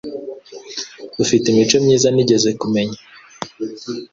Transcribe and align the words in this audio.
ufite 1.23 1.45
imico 1.49 1.77
myiza 1.85 2.07
nigeze 2.11 2.49
kumenya, 2.61 2.99